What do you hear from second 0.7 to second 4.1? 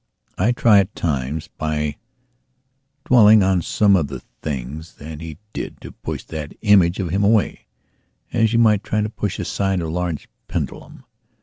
at times by dwelling on some of